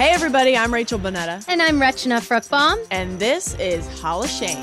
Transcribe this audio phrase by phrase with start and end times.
[0.00, 2.86] Hey everybody, I'm Rachel Bonnetta, And I'm Rachna Fruchbom.
[2.90, 4.56] and this is Hall of Shame.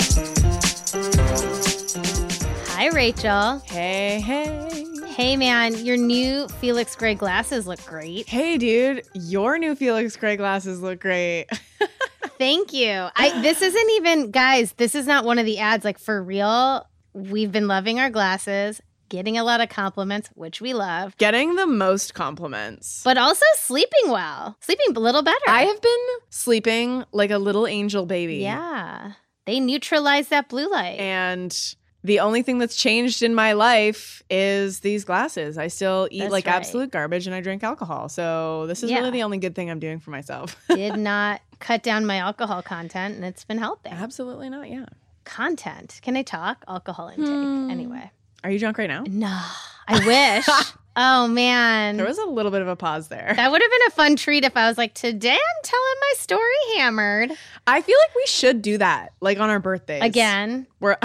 [2.69, 3.59] Hi, Rachel.
[3.59, 4.87] Hey, hey.
[5.05, 8.27] Hey, man, your new Felix Gray glasses look great.
[8.27, 11.45] Hey dude, your new Felix Gray glasses look great.
[12.39, 12.89] Thank you.
[13.15, 16.87] I this isn't even guys, this is not one of the ads like for real.
[17.13, 21.65] We've been loving our glasses, getting a lot of compliments, which we love, Getting the
[21.67, 23.01] most compliments.
[23.03, 24.57] but also sleeping well.
[24.61, 25.37] Sleeping a little better.
[25.47, 28.37] I have been sleeping like a little angel baby.
[28.37, 29.13] Yeah.
[29.45, 30.99] They neutralize that blue light.
[30.99, 31.57] And
[32.03, 35.57] the only thing that's changed in my life is these glasses.
[35.57, 36.55] I still eat That's like right.
[36.55, 38.09] absolute garbage and I drink alcohol.
[38.09, 38.97] So this is Yeah.
[38.99, 40.55] really the only good thing I'm doing for myself.
[40.69, 43.91] Did not cut down my alcohol content and it's been helping.
[43.93, 44.85] Absolutely not, yeah.
[45.23, 45.99] Content.
[46.01, 46.63] Can I talk?
[46.67, 47.27] Alcohol intake.
[47.27, 47.69] Hmm.
[47.71, 48.11] Anyway.
[48.43, 49.03] Are you drunk right now?
[49.07, 49.39] No,
[49.87, 50.47] I wish.
[50.95, 53.33] oh man, There was a little bit of a pause there.
[53.35, 56.13] that would have been a fun treat if I was like, today I'm telling my
[56.17, 57.31] story hammered
[57.65, 60.03] I feel like we should do that, like on our birthdays.
[60.03, 60.67] again.
[60.79, 60.97] We're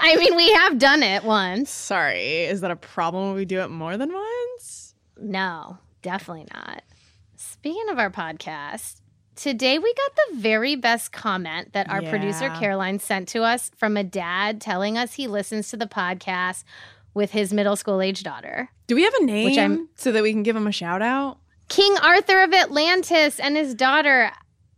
[0.00, 1.70] I mean, we have done it once.
[1.70, 2.42] sorry.
[2.44, 4.94] Is that a problem when we do it more than once?
[5.18, 6.82] No, definitely not.
[7.36, 9.00] Speaking of our podcast,
[9.36, 13.96] today we got the very best comment that our producer Caroline sent to us from
[13.96, 16.64] a dad telling us he listens to the podcast
[17.14, 18.70] with his middle school age daughter.
[18.86, 21.02] Do we have a name Which I'm- so that we can give him a shout
[21.02, 21.38] out?
[21.68, 24.30] King Arthur of Atlantis and his daughter.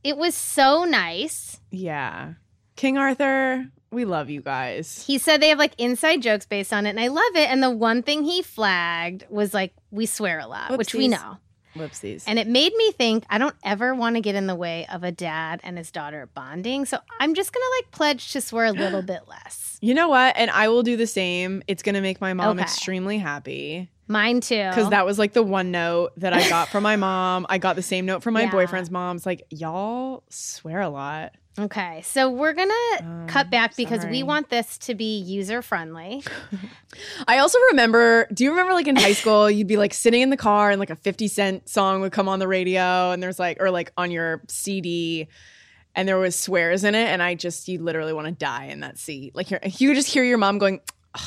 [0.05, 1.61] It was so nice.
[1.71, 2.35] Yeah.
[2.77, 5.05] King Arthur, we love you guys.
[5.07, 7.51] He said they have like inside jokes based on it, and I love it.
[7.51, 11.39] And the one thing he flagged was like, we swear a lot, which we know.
[11.78, 12.25] Whoopsies.
[12.27, 15.03] And it made me think I don't ever want to get in the way of
[15.05, 16.84] a dad and his daughter bonding.
[16.84, 19.78] So I'm just going to like pledge to swear a little bit less.
[19.81, 20.37] you know what?
[20.37, 21.62] And I will do the same.
[21.69, 22.62] It's going to make my mom Okay.
[22.62, 24.56] extremely happy Mine too.
[24.69, 27.47] because that was like the one note that I got from my mom.
[27.49, 28.50] I got the same note from my Yeah.
[28.50, 29.17] boyfriend's mom.
[29.17, 31.34] It's like, y'all swear a lot.
[31.59, 32.03] Okay.
[32.05, 34.13] So we're to Um, cut back because sorry.
[34.13, 36.23] we want this to be user friendly.
[37.29, 40.31] I also remember, do you remember like in high school, you'd be like sitting in
[40.31, 43.39] the car and like a 50 Cent song would come on the radio and there's
[43.39, 45.27] like, or like on your CD
[45.95, 47.07] and there was swears in it.
[47.09, 49.35] And I just, you literally want to die in that seat.
[49.35, 50.81] Like you're, you would just hear your mom going,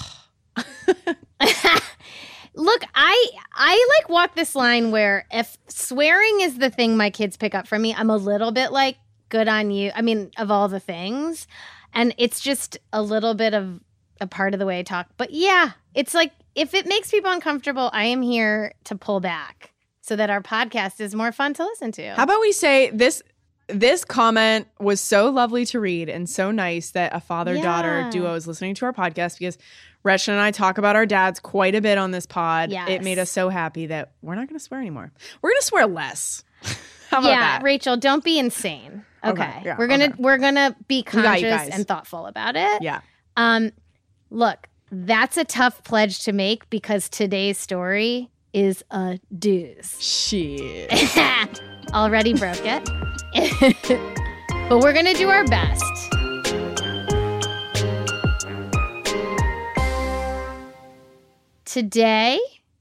[2.53, 7.37] Look, I I like walk this line where if swearing is the thing my kids
[7.37, 8.97] pick up from me, I'm a little bit like
[9.31, 9.91] good on you.
[9.95, 11.47] I mean, of all the things.
[11.93, 13.79] And it's just a little bit of
[14.21, 15.07] a part of the way I talk.
[15.17, 19.71] But yeah, it's like if it makes people uncomfortable, I am here to pull back
[20.01, 22.13] so that our podcast is more fun to listen to.
[22.15, 23.23] how about we say this?
[23.67, 28.09] This comment was so lovely to read and so nice that a father daughter Yeah.
[28.09, 29.57] duo is listening to our podcast because
[30.03, 32.73] Rachel and I talk about our dads quite a bit on this pod.
[32.73, 35.13] It made us so happy that we're not going to swear anymore.
[35.41, 36.43] We're going to swear less.
[37.09, 37.63] How about yeah, that?
[37.63, 39.05] Rachel, don't be insane.
[39.23, 39.61] Okay, Okay.
[39.65, 40.13] yeah, we're gonna okay.
[40.17, 42.81] we're gonna be conscious and thoughtful about it.
[42.81, 43.01] Yeah.
[43.37, 43.71] Um,
[44.29, 49.95] look, that's a tough pledge to make because today's story is a dooze.
[49.99, 50.91] Shit.
[51.93, 52.83] Already broke it.
[54.69, 55.83] but we're to do our best.
[61.65, 62.37] Today,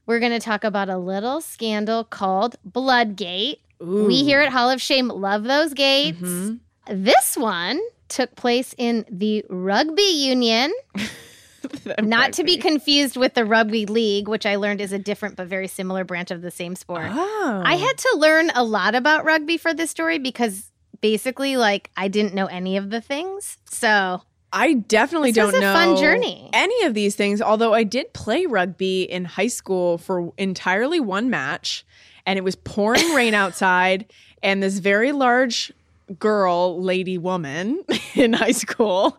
[0.07, 3.59] we're going to talk about a little scandal called Bloodgate.
[3.81, 6.19] We here at Hall of Shame love those gates.
[6.21, 6.59] Mhm.
[6.91, 10.73] This one took place in the rugby union,
[12.03, 15.47] not to be confused with the rugby league, which I learned is a different but
[15.47, 17.07] very similar branch of the same sport.
[17.11, 17.63] Oh.
[17.65, 22.09] I had to learn a lot about rugby for this story because basically, like, I
[22.09, 23.59] didn't know any of the things.
[23.71, 24.23] So,
[24.53, 26.51] I definitely This don't know fun journey.
[26.53, 27.41] any of these things.
[27.41, 31.85] Although I did play rugby in high school for entirely one match,
[32.31, 34.07] and it was pouring rain outside,
[34.41, 35.73] and this very large
[36.17, 37.83] girl, lady, woman
[38.15, 39.19] in high school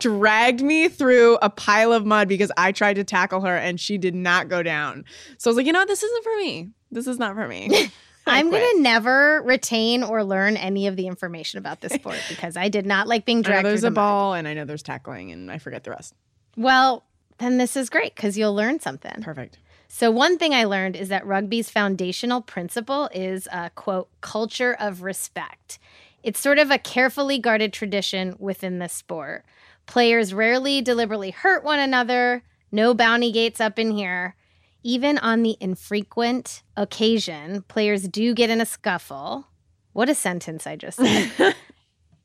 [0.00, 3.96] dragged me through a pile of mud because I tried to tackle her and she
[3.96, 5.04] did not go down.
[5.36, 5.88] So I was like, you know what?
[5.88, 6.70] This isn't for me.
[6.90, 7.92] This is not for me.
[8.26, 12.56] I'm going to never retain or learn any of the information about this sport because
[12.56, 13.60] I did not like being dragged.
[13.60, 13.94] I know there's through a mud.
[13.94, 16.12] ball and I know there's tackling and I forget the rest.
[16.56, 17.04] Well,
[17.38, 19.22] then this is great because you'll learn something.
[19.22, 19.58] Perfect.
[19.88, 25.02] So, one thing I learned is that rugby's foundational principle is a quote, culture of
[25.02, 25.78] respect.
[26.22, 29.46] It's sort of a carefully guarded tradition within the sport.
[29.86, 34.36] Players rarely deliberately hurt one another, no bounty gates up in here.
[34.82, 39.46] Even on the infrequent occasion, players do get in a scuffle.
[39.94, 41.54] What a sentence I just said.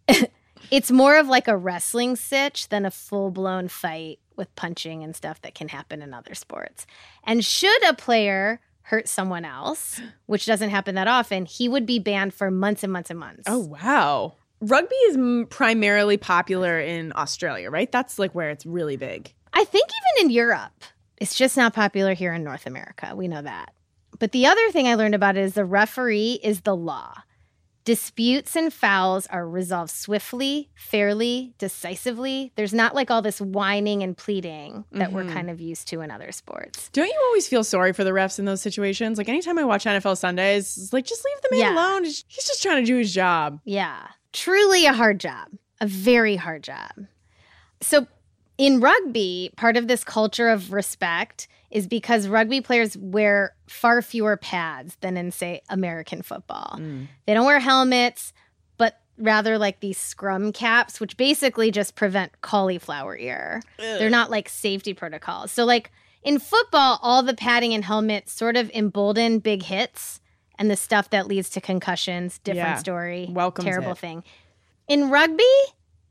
[0.69, 5.15] it's more of like a wrestling sitch than a full blown fight with punching and
[5.15, 6.85] stuff that can happen in other sports.
[7.24, 12.00] And should a player hurt someone else, which doesn't happen that often, he would be
[12.00, 13.44] banned for months and months and months.
[13.47, 14.35] Oh, wow.
[14.62, 17.91] Rugby is m- primarily popular in Australia, right?
[17.91, 19.33] That's like where it's really big.
[19.53, 20.83] I think even in Europe,
[21.18, 23.13] it's just not popular here in North America.
[23.15, 23.74] We know that.
[24.19, 27.13] But the other thing I learned about it is the referee is the law.
[27.85, 32.53] Disputes and fouls are resolved swiftly, fairly, decisively.
[32.56, 35.33] There's not like all this whining and pleading that we're mm-hmm.
[35.33, 36.89] kind of used to in other sports.
[36.94, 39.18] Don't you always feel sorry for the refs in those situations?
[39.18, 41.74] Like anytime I watch NFL Sundays, it's like just leave the man Yeah.
[41.74, 42.06] alone.
[42.06, 43.59] He's just trying to do his job.
[43.65, 45.50] Yeah, truly a hard job,
[45.81, 46.91] a very hard job.
[47.81, 48.07] So,
[48.57, 54.38] in rugby, part of this culture of respect is because rugby players wear far fewer
[54.38, 56.77] pads than in, say, American football.
[56.79, 57.07] Mm.
[57.25, 58.31] They don't wear helmets,
[58.77, 63.63] but rather like these scrum caps, which basically just prevent cauliflower ear.
[63.79, 65.51] They're not like safety protocols.
[65.51, 65.91] So, like
[66.21, 70.21] in football, all the padding and helmets sort of embolden big hits
[70.59, 72.38] and the stuff that leads to concussions.
[72.39, 72.77] Different Yeah.
[72.77, 73.27] story.
[73.31, 73.97] Welcomes terrible it.
[73.97, 74.23] thing.
[74.88, 75.44] In rugby,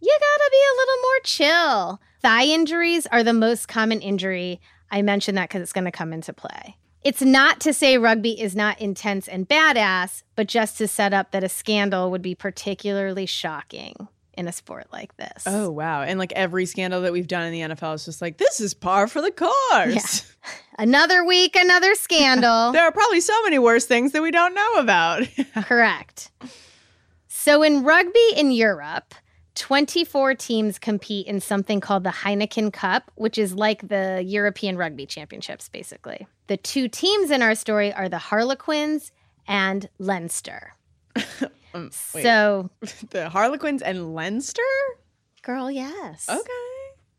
[0.01, 2.01] you gotta be a little more chill.
[2.23, 4.61] Thigh injuries are the most common injury.
[4.91, 6.77] I mention that because it's going to come into play.
[7.03, 11.33] It's not to say rugby is not intense and badass, but just to set up
[11.33, 15.43] that a scandal would be particularly shocking in a sport like this.
[15.47, 16.03] Oh wow!
[16.03, 18.73] And like every scandal that we've done in the NFL is just like this is
[18.73, 19.53] par for the course.
[19.75, 20.51] Yeah.
[20.79, 22.73] Another week, another scandal.
[22.73, 25.29] there are probably so many worse things that we don't know about.
[25.65, 26.31] Correct.
[27.29, 29.15] So in rugby in Europe,
[29.55, 35.07] 24 teams compete in something called the Heineken Cup, which is like the European Rugby
[35.07, 36.27] Championships, basically.
[36.47, 39.13] The two teams in our story are the Harlequins
[39.47, 40.75] and Leinster.
[41.75, 41.91] Um.
[41.91, 42.69] So,
[43.11, 44.61] the Harlequins and Leinster.
[45.41, 46.29] girl, yes.
[46.29, 46.43] Okay.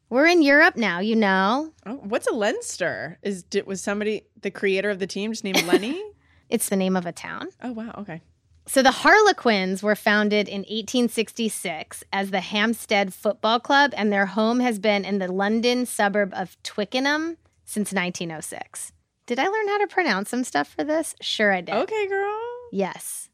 [0.09, 1.73] We're in Europe now, you know.
[1.87, 3.17] Oh, what's a Leinster?
[3.23, 5.99] Is did, was somebody the creator of the team just named Lenny?
[6.49, 7.47] It's the name of a town.
[7.63, 7.95] oh wow.
[7.97, 8.21] Okay.
[8.65, 14.61] So the Harlequins were founded in 1866 as the Hampstead Football Club, and their home
[14.61, 18.93] has been in the London suburb of Twickenham since 1906.
[19.25, 21.15] Did I learn how to pronounce some stuff for this?
[21.21, 21.75] Sure, I did.
[21.75, 22.39] Okay, girl.
[22.71, 23.29] Yes.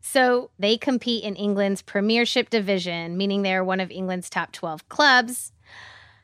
[0.00, 4.88] So they compete in England's Premiership division, meaning they are one of England's top 12
[4.88, 5.52] clubs.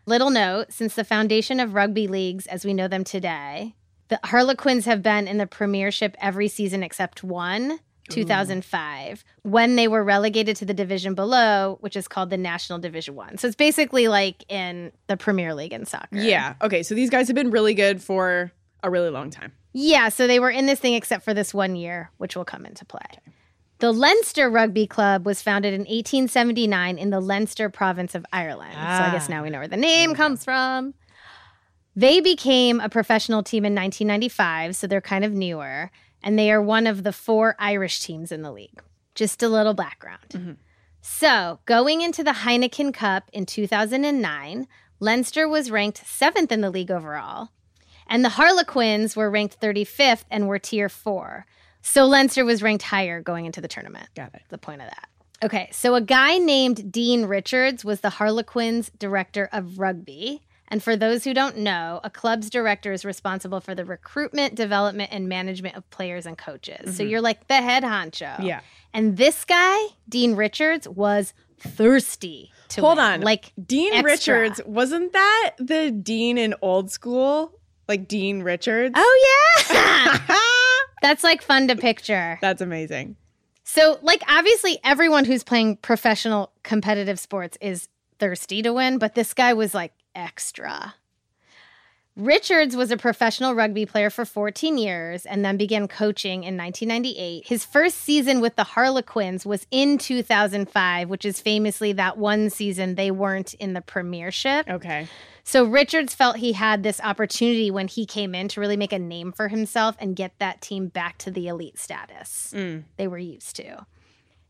[0.06, 3.74] Little note since the foundation of rugby leagues as we know them today,
[4.08, 10.02] the Harlequins have been in the Premiership every season except one, 2005, when they were
[10.04, 13.38] relegated to the division below, which is called the National Division 1.
[13.38, 16.16] So it's basically like in the Premier League in soccer.
[16.16, 16.54] Yeah.
[16.62, 16.82] Okay.
[16.82, 19.52] So these guys have been really good for a really long time.
[19.72, 22.64] Yeah, so they were in this thing except for this one year, which will come
[22.64, 23.00] into play.
[23.78, 28.72] The Leinster Rugby Club was founded in 1879 in the Leinster province of Ireland.
[28.72, 29.32] So I guess Ah.
[29.34, 30.94] now we know where the name comes from.
[31.94, 35.90] They became a professional team in 1995, so they're kind of newer,
[36.22, 38.82] and they are one of the four Irish teams in the league.
[39.14, 40.28] Just a little background.
[40.30, 40.52] Mm-hmm.
[41.00, 44.66] So, going into the Heineken Cup in 2009,
[44.98, 47.50] Leinster was ranked seventh in the league overall,
[48.06, 51.46] and the Harlequins were ranked 35th and were tier four.
[51.82, 54.08] So Leinster was ranked higher going into the tournament.
[54.16, 54.42] Got it.
[54.48, 55.08] The point of that.
[55.44, 60.42] Okay, so a guy named Dean Richards was the Harlequins director of rugby.
[60.68, 65.10] And for those who don't know, a club's director is responsible for the recruitment, development,
[65.12, 66.96] and management of players and coaches.
[66.96, 67.10] So mm-hmm.
[67.10, 68.42] you're like the head honcho.
[68.42, 68.60] Yeah.
[68.92, 73.04] And this guy, Dean Richards, was thirsty to Hold win.
[73.04, 73.20] on.
[73.20, 74.40] Like Dean extra.
[74.40, 77.52] Richards wasn't that the dean in old school?
[77.88, 78.94] Like Dean Richards?
[78.96, 80.18] Oh yeah.
[81.02, 82.38] That's like fun to picture.
[82.40, 83.16] That's amazing.
[83.68, 89.34] So, like, obviously, everyone who's playing professional competitive sports is thirsty to win, but this
[89.34, 90.94] guy was like extra.
[92.16, 97.46] Richards was a professional rugby player for 14 years and then began coaching in 1998.
[97.46, 102.94] His first season with the Harlequins was in 2005, which is famously that one season
[102.94, 104.66] they weren't in the premiership.
[104.66, 105.08] Okay.
[105.44, 108.98] So Richards felt he had this opportunity when he came in to really make a
[108.98, 112.84] name for himself and get that team back to the elite status Mm.
[112.96, 113.84] they were used to.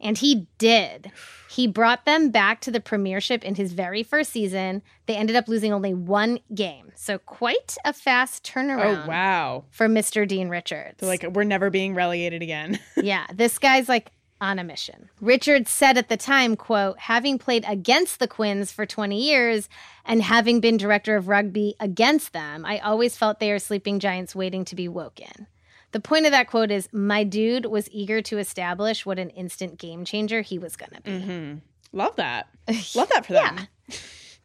[0.00, 1.10] And he did.
[1.48, 4.82] He brought them back to the premiership in his very first season.
[5.06, 6.92] They ended up losing only one game.
[6.94, 9.64] So quite a fast turnaround Oh wow.
[9.70, 10.28] for Mr.
[10.28, 10.96] Dean Richards.
[11.00, 12.78] So like we're never being relegated again.
[12.96, 15.08] yeah, this guy's like on a mission.
[15.22, 19.70] Richards said at the time, quote, having played against the Quins for 20 years
[20.04, 24.36] and having been director of rugby against them, I always felt they are sleeping giants
[24.36, 25.46] waiting to be woken.
[25.92, 29.78] The point of that quote is my dude was eager to establish what an instant
[29.78, 31.10] game changer he was going to be.
[31.10, 31.58] mm-hmm.
[31.92, 32.48] Love that.
[32.94, 33.68] Love that for them.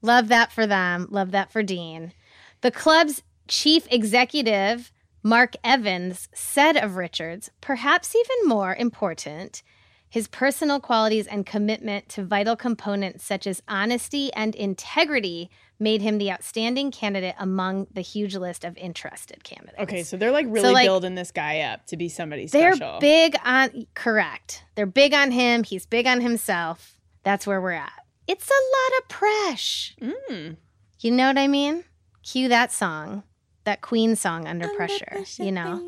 [0.02, 1.08] Love that for them.
[1.10, 2.14] Love that for Dean.
[2.62, 4.92] The club's chief executive,
[5.24, 9.64] Mark Evans, said of Richards, perhaps even more important,
[10.10, 15.50] his personal qualities and commitment to vital components such as honesty and integrity
[15.82, 19.82] made him the outstanding candidate among the huge list of interested candidates.
[19.82, 23.00] Okay, so they're like really like, building this guy up to be somebody They're special.
[23.00, 24.64] big on correct.
[24.76, 25.64] They're big on him.
[25.64, 26.98] He's big on himself.
[27.24, 27.92] That's where we're at.
[28.28, 29.96] It's a lot of pressure.
[30.30, 30.58] Mm.
[31.00, 31.84] You know what I mean?
[32.24, 33.24] Cue that song,
[33.64, 35.82] that Queen song, Under, pressure, You know.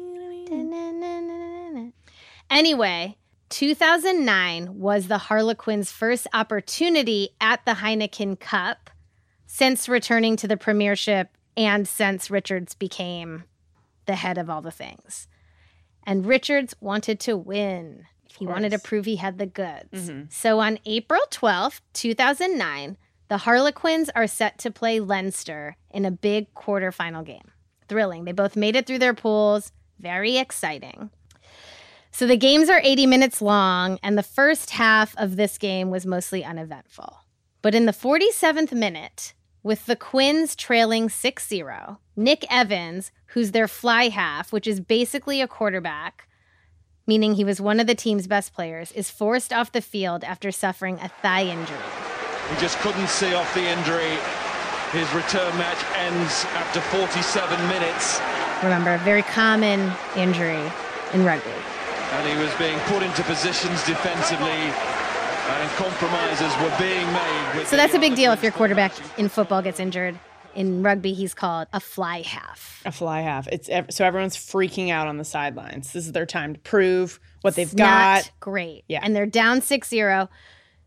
[2.50, 3.18] Anyway,
[3.50, 8.90] 2009 was the Harlequins' first opportunity at the Heineken Cup
[9.56, 13.44] since returning to the Premiership and since Richards became
[14.08, 15.28] the head of all the things.
[16.08, 18.08] And Richards wanted to win.
[18.40, 20.10] He wanted to prove he had the goods.
[20.10, 20.34] Mhm.
[20.34, 26.52] So on April 12th, 2009, the Harlequins are set to play Leinster in a big
[26.56, 27.52] quarterfinal game.
[27.88, 28.26] Thrilling.
[28.26, 29.72] They both made it through their pools.
[30.00, 31.12] Very exciting.
[32.10, 36.08] So the games are 80 minutes long, and the first half of this game was
[36.08, 37.20] mostly uneventful.
[37.62, 43.68] But in the 47th minute, with the Quins trailing 6 0, Nick Evans, who's their
[43.68, 46.28] fly half, which is basically a quarterback,
[47.08, 50.52] meaning he was one of the team's best players, is forced off the field after
[50.52, 51.78] suffering a thigh injury.
[52.54, 54.18] He just couldn't see off the injury.
[54.92, 58.22] His return match ends after 47 minutes,
[58.62, 60.62] Remember, a very common injury
[61.14, 61.50] in rugby.
[62.12, 64.72] and he was being put into positions defensively,
[65.50, 67.58] and compromises were being made.
[67.58, 70.18] with So that's a big deal if your quarterback in football gets injured.
[70.56, 72.82] In rugby, he's called a fly half.
[72.86, 73.48] A fly half.
[73.48, 75.94] It's so everyone's freaking out on the sidelines.
[75.94, 78.26] This is their time to prove what they've It's got.
[78.26, 78.84] Not great.
[78.88, 79.00] Yeah.
[79.02, 80.30] And they're down 6 0.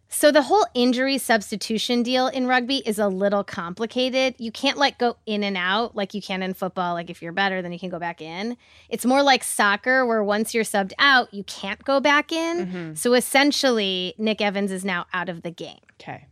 [0.09, 4.37] So the whole injury substitution deal in rugby is a little complicated.
[4.39, 6.95] You can't like go in and out like you can in football.
[6.95, 8.57] Like if you're better, then you can go back in.
[8.89, 12.67] It's more like soccer where once you're subbed out, you can't go back in.
[12.67, 12.95] Mm-hmm.
[12.95, 15.81] So essentially, Nick Evans is now out of the game.
[16.01, 16.27] Okay.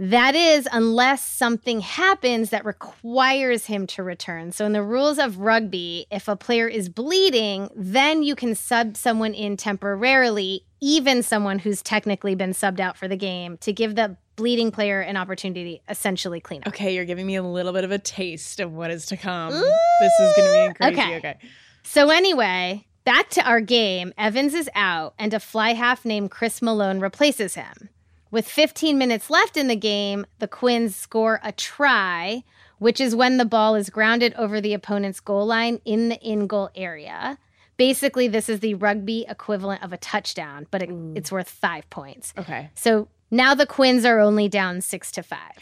[0.00, 4.52] That is, unless something happens that requires him to return.
[4.52, 8.96] So, in the rules of rugby, if a player is bleeding, then you can sub
[8.96, 13.94] someone in temporarily, even someone who's technically been subbed out for the game, to give
[13.94, 16.68] the bleeding player an opportunity essentially clean up.
[16.68, 19.50] Okay, you're giving me a little bit of a taste of what is to come.
[19.52, 21.00] this is going to be crazy.
[21.00, 21.16] Okay.
[21.16, 21.38] Okay.
[21.82, 24.12] So, anyway, back to our game.
[24.16, 27.88] Evans is out, and a fly half named Chris Malone replaces him.
[28.30, 32.44] With 15 minutes left in the game, the Quins score a try,
[32.78, 36.46] which is when the ball is grounded over the opponent's goal line in the in
[36.46, 37.38] goal area.
[37.78, 41.16] Basically, this is the rugby equivalent of a touchdown, but it, mm.
[41.16, 42.34] it's worth five points.
[42.36, 42.68] Okay.
[42.74, 45.56] So now the Quins are only down six to five.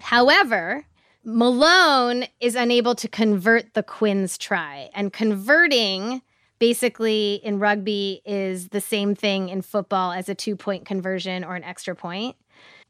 [0.00, 0.84] However,
[1.24, 4.90] Malone is unable to convert the Quins try.
[4.94, 6.22] And converting
[6.58, 11.56] basically in rugby is the same thing in football as a two point conversion or
[11.56, 12.36] an extra point.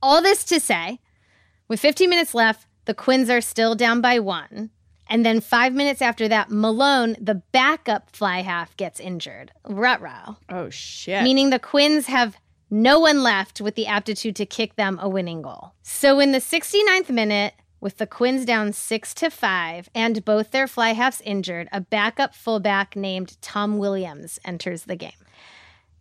[0.03, 1.01] All this to say,
[1.69, 4.71] with 15 minutes left, the Quins are still down by one.
[5.11, 9.51] And then five minutes after that, Malone, the backup fly half, gets injured.
[9.69, 11.23] Rut-row Oh shit.
[11.25, 12.37] meaning the Quins have
[12.71, 15.73] no one left with the aptitude to kick them a winning goal.
[15.83, 20.69] So in the 69th minute, with the Quins down six to five and both their
[20.69, 25.11] fly halves injured, a backup fullback named Tom Williams enters the game.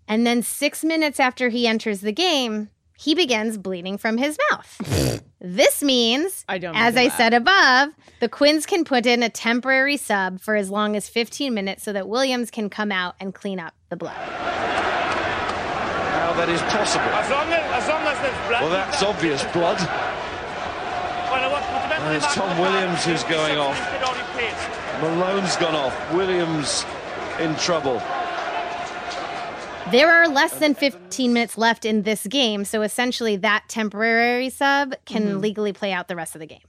[0.08, 2.70] And then six minutes after he enters the game,
[3.00, 5.22] he begins bleeding from his mouth.
[5.40, 7.18] this means, I don't as I that.
[7.18, 11.54] said above, the Quins can put in a temporary sub for as long as 15
[11.54, 14.18] minutes so that Williams can come out and clean up the blood.
[14.18, 17.06] How that is possible.
[17.06, 18.62] As long as, as long as there's blood.
[18.64, 19.80] Well, that's obvious blood.
[22.02, 23.80] And it's Tom Williams who's going off.
[25.02, 25.96] Malone's gone off.
[26.14, 26.86] Williams
[27.40, 28.02] in trouble.
[29.92, 34.94] There are less than 15 minutes left in this game, so essentially that temporary sub
[35.06, 35.40] can Mm-hmm.
[35.40, 36.62] legally play out the rest of the game.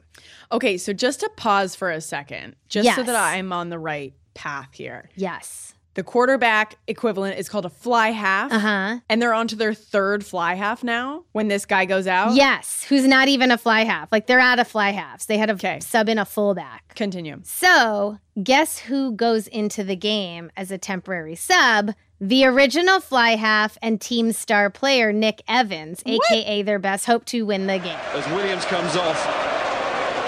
[0.50, 4.14] Okay, so just to pause for a second, just so that I'm on the right
[4.34, 5.10] path here.
[5.16, 5.74] Yes.
[6.00, 8.50] The the quarterback equivalent is called a fly half.
[8.50, 8.98] Uh huh.
[9.10, 12.34] And they're on to their third fly half now when this guy goes out.
[12.34, 14.10] Yes, who's not even a fly half.
[14.10, 15.26] Like they're out of fly halves.
[15.26, 15.78] They had a Okay.
[15.80, 16.94] sub in a fullback.
[16.94, 17.40] Continue.
[17.44, 21.92] So, guess who goes into the game as a temporary sub?
[22.18, 27.44] The original fly half and team star player Nick Evans, aka their best hope to
[27.44, 27.98] win the game.
[28.14, 29.20] As Williams comes off,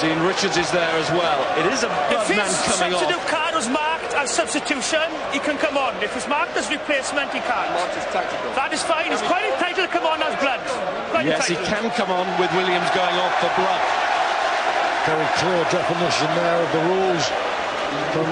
[0.02, 1.40] Dean Richards is there as well.
[1.64, 3.30] It is a If blood man coming substitute off.
[4.22, 5.02] Card as substitution,
[5.32, 5.94] he can come on.
[6.02, 7.70] If it's marked as replacement, he can't.
[8.54, 9.10] That is fine.
[9.10, 10.60] He's quite entitled to come on as blood.
[11.10, 13.82] Quite Yes, he can come on with Williams going off for blood.
[15.06, 17.24] Very clear definition there of the rules
[18.14, 18.26] from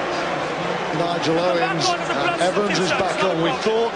[0.99, 1.89] Nigel Owens.
[1.89, 3.43] And Evans is back on.
[3.43, 3.93] We thought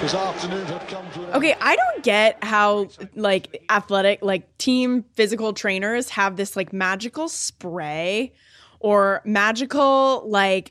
[0.00, 1.34] his afternoon had come to an end.
[1.34, 7.28] Okay, I don't get how like athletic, like team physical trainers have this like magical
[7.28, 8.32] spray
[8.86, 10.70] or magical like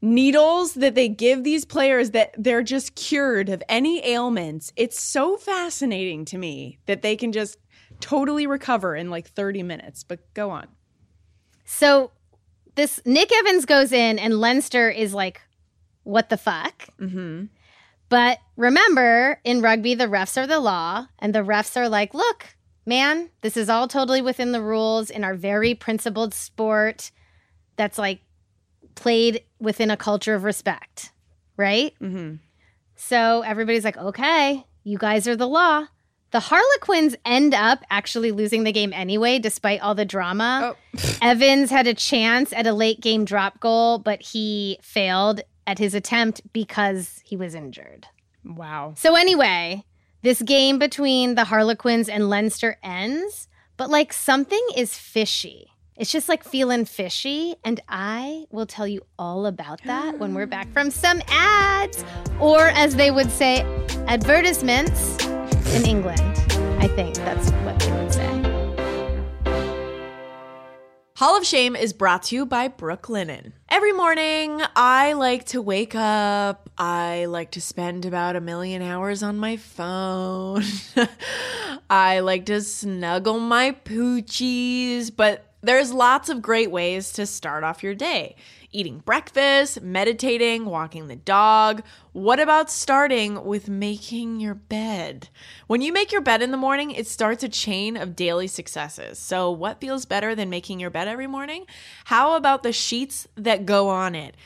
[0.00, 4.72] needles that they give these players that they're just cured of any ailments.
[4.74, 7.58] It's so fascinating to me that they can just
[8.00, 10.02] totally recover in like 30 minutes.
[10.02, 10.66] But go on.
[11.66, 12.10] So,
[12.74, 15.42] this Nick Evans goes in, and Leinster is like,
[16.04, 16.88] what the fuck?
[16.98, 17.50] Mhm.
[18.08, 22.56] But remember, in rugby, the refs are the law, and the refs are like, look,
[22.86, 27.10] man, this is all totally within the rules in our very principled sport
[27.76, 28.20] that's like
[28.94, 31.12] played within a culture of respect,
[31.56, 31.94] right?
[32.00, 32.38] Mhm.
[32.96, 35.86] So everybody's like, okay, you guys are the law.
[36.32, 40.74] The Harlequins end up actually losing the game anyway, despite all the drama.
[40.74, 41.16] Oh.
[41.22, 45.94] Evans had a chance at a late game drop goal, but he failed at his
[45.94, 48.06] attempt because he was injured.
[48.44, 48.94] Wow.
[48.96, 49.84] So, anyway,
[50.22, 55.68] this game between the Harlequins and Leinster ends, but like something is fishy.
[55.96, 57.54] It's just like feeling fishy.
[57.64, 62.04] And I will tell you all about that when we're back from some ads,
[62.38, 63.62] or as they would say,
[64.06, 65.24] advertisements
[65.74, 66.20] in England.
[66.78, 68.56] I think that's what they would say.
[71.16, 73.52] Hall of Shame is brought to you by Brooklinen.
[73.70, 76.68] Every morning, I like to wake up.
[76.76, 80.62] I like to spend about a million hours on my phone.
[81.88, 87.82] I like to snuggle my poochies, but there's lots of great ways to start off
[87.82, 88.36] your day.
[88.72, 91.82] Eating breakfast, meditating, walking the dog.
[92.12, 95.28] What about starting with making your bed?
[95.66, 99.18] When you make your bed in the morning, it starts a chain of daily successes.
[99.18, 101.66] So, what feels better than making your bed every morning?
[102.04, 104.36] How about the sheets that go on it?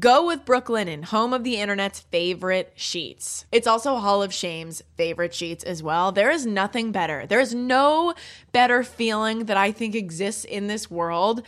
[0.00, 3.46] Go with Brooklinen, home of the internet's favorite sheets.
[3.52, 6.10] It's also Hall of Shame's favorite sheets as well.
[6.10, 7.24] There is nothing better.
[7.24, 8.12] There is no
[8.50, 11.42] better feeling that I think exists in this world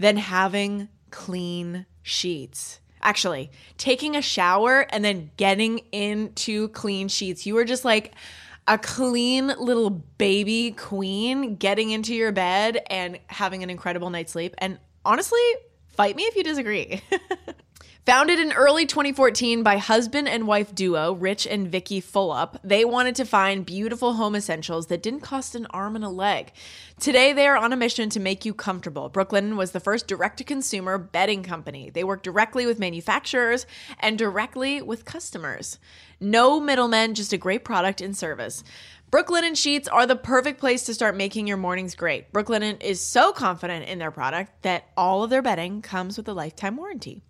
[0.00, 2.80] than having clean sheets.
[3.02, 7.46] Actually, taking a shower and then getting into clean sheets.
[7.46, 8.14] You are just like
[8.66, 14.56] a clean little baby queen getting into your bed and having an incredible night's sleep.
[14.58, 15.40] And honestly,
[16.00, 17.02] fight me if you disagree.
[18.06, 23.14] Founded in early 2014 by husband and wife duo Rich and Vicki Fulop, they wanted
[23.16, 26.52] to find beautiful home essentials that didn't cost an arm and a leg.
[26.98, 29.10] Today, they are on a mission to make you comfortable.
[29.10, 31.90] Brooklinen was the first direct to consumer bedding company.
[31.90, 33.66] They work directly with manufacturers
[33.98, 35.78] and directly with customers.
[36.18, 38.64] No middlemen, just a great product and service.
[39.10, 42.32] Brooklinen sheets are the perfect place to start making your mornings great.
[42.32, 46.32] Brooklinen is so confident in their product that all of their bedding comes with a
[46.32, 47.20] lifetime warranty.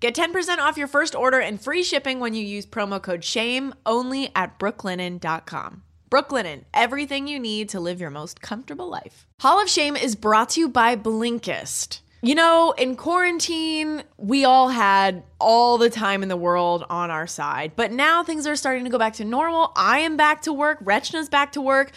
[0.00, 3.74] Get 10% off your first order and free shipping when you use promo code SHAME
[3.84, 5.82] only at brooklinen.com.
[6.10, 9.26] Brooklinen, everything you need to live your most comfortable life.
[9.40, 12.00] Hall of Shame is brought to you by Blinkist.
[12.26, 17.28] You know, in quarantine, we all had all the time in the world on our
[17.28, 19.70] side, but now things are starting to go back to normal.
[19.76, 21.92] I am back to work, Rachna's back to work.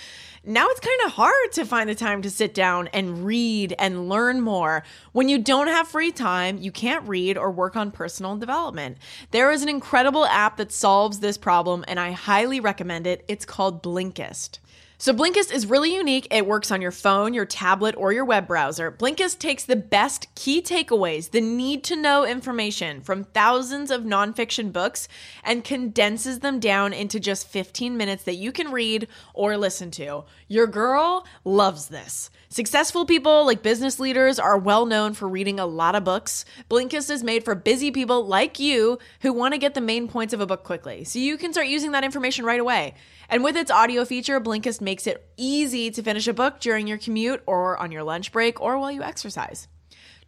[0.45, 4.07] Now it's kind of hard to find the time to sit down and read and
[4.07, 4.83] learn more.
[5.13, 8.99] When you don't have free time, you can't read or work on personal development.
[9.31, 13.25] There is an incredible app that solves this problem, and I highly recommend it.
[13.27, 14.59] It's called Blinkist.
[15.01, 16.27] So Blinkist is really unique.
[16.29, 18.91] It works on your phone, your tablet, or your web browser.
[18.91, 24.73] Blinkist takes the best key takeaways, the need to know information from thousands of nonfiction
[24.73, 25.07] books
[25.41, 30.25] and condenses them down into just 15 minutes that you can read or listen to.
[30.49, 32.29] Your girl loves this.
[32.49, 36.43] Successful people like business leaders are well known for reading a lot of books.
[36.69, 40.33] Blinkist is made for busy people like you who want to get the main points
[40.33, 42.95] of a book quickly, so you can start using that information right away.
[43.29, 46.97] And with its audio feature, Blinkist makes it easy to finish a book during your
[46.97, 49.67] commute or on your lunch break or while you exercise.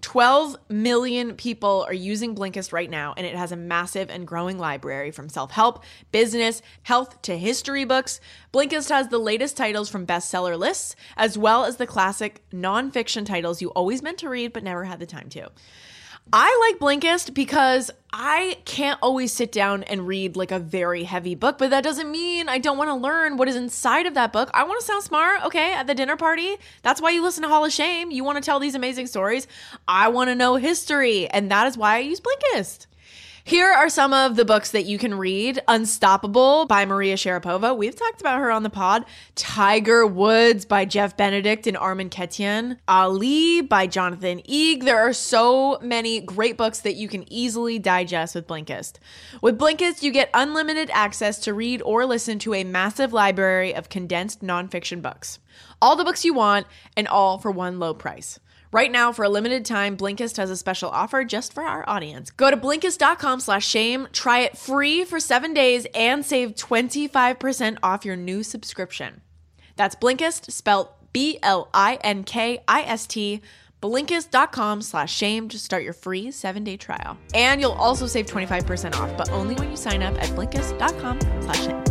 [0.01, 4.57] 12 million people are using Blinkist right now, and it has a massive and growing
[4.57, 8.19] library from self help, business, health to history books.
[8.53, 13.61] Blinkist has the latest titles from bestseller lists, as well as the classic nonfiction titles
[13.61, 15.49] you always meant to read but never had the time to.
[16.33, 21.35] I like Blinkist because I can't always sit down and read like a very heavy
[21.35, 24.31] book, but that doesn't mean I don't want to learn what is inside of that
[24.31, 24.49] book.
[24.53, 26.55] I want to sound smart, okay, at the dinner party.
[26.83, 28.11] That's why you listen to Hall of Shame.
[28.11, 29.45] You want to tell these amazing stories.
[29.87, 32.87] I want to know history, and that is why I use Blinkist.
[33.43, 37.75] Here are some of the books that you can read Unstoppable by Maria Sharapova.
[37.75, 39.03] We've talked about her on the pod.
[39.33, 42.77] Tiger Woods by Jeff Benedict and Armen Keteyian.
[42.87, 44.83] Ali by Jonathan Eig.
[44.83, 48.97] There are so many great books that you can easily digest with Blinkist.
[49.41, 53.89] With Blinkist, you get unlimited access to read or listen to a massive library of
[53.89, 55.39] condensed nonfiction books.
[55.81, 58.39] All the books you want, and all for one low price.
[58.73, 62.31] Right now, for a limited time, Blinkist has a special offer just for our audience.
[62.31, 68.05] Go to Blinkist.com slash shame, try it free for seven days, and save 25% off
[68.05, 69.19] your new subscription.
[69.75, 71.71] That's Blinkist, spelled B-L-I-N-K-I-S-T,
[73.81, 77.17] Blinkist.com slash shame to start your free seven-day trial.
[77.33, 81.65] And you'll also save 25% off, but only when you sign up at Blinkist.com slash
[81.65, 81.83] shame.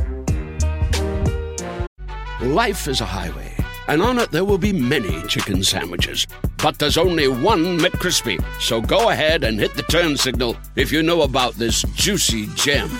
[2.55, 6.27] Life is a highway and on it there will be many chicken sandwiches.
[6.62, 8.43] But there's only one McCrispy.
[8.61, 12.90] So go ahead and hit the turn signal if you know about this juicy gem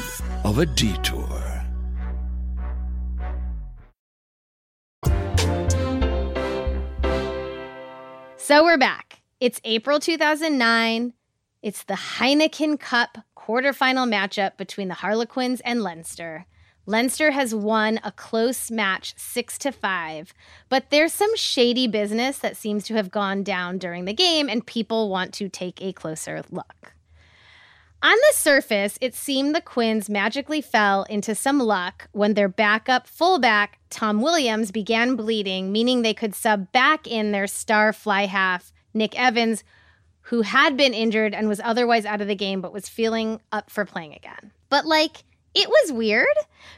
[0.45, 1.40] of a detour.
[8.37, 9.23] So we're back.
[9.38, 11.12] It's April 2009.
[11.62, 16.47] It's the Heineken Cup quarterfinal matchup between the Harlequins and Leinster.
[16.87, 20.33] Leinster has won a close match 6 to 5,
[20.69, 24.66] but there's some shady business that seems to have gone down during the game and
[24.66, 26.95] people want to take a closer look.
[28.03, 33.07] On the surface, it seemed the Quins magically fell into some luck when their backup
[33.07, 38.73] fullback, Tom Williams, began bleeding, meaning they could sub back in their star fly half,
[38.95, 39.64] Nick Evans,
[40.23, 43.71] who had been injured and was otherwise out of the game but was feeling up
[43.71, 44.51] for playing again.
[44.71, 46.27] But like, it was weird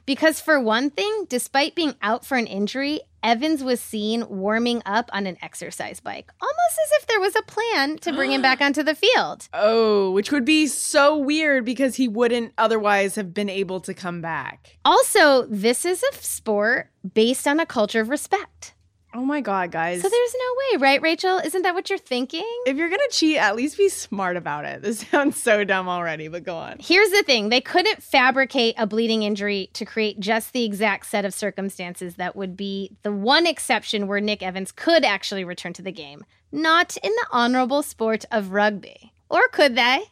[0.07, 5.09] because, for one thing, despite being out for an injury, Evans was seen warming up
[5.13, 8.61] on an exercise bike, almost as if there was a plan to bring him back
[8.63, 9.49] onto the field.
[9.53, 14.21] Oh, which would be so weird because he wouldn't otherwise have been able to come
[14.21, 14.77] back.
[14.85, 18.75] Also, this is a sport based on a culture of respect.
[19.15, 20.01] Oh my God, guys.
[20.01, 21.37] So there's no way, right, Rachel?
[21.39, 22.47] Isn't that what you're thinking?
[22.67, 24.83] If you're going to cheat, at least be smart about it.
[24.93, 26.77] This sounds so dumb already, but go on.
[26.81, 31.25] Here's the thing they couldn't fabricate a bleeding injury to create just the exact set
[31.25, 35.83] of circumstances that would be the one exception where Nick Evans could actually return to
[35.83, 36.25] the game.
[36.51, 39.13] Not in the honorable sport of rugby.
[39.29, 40.05] Or could they?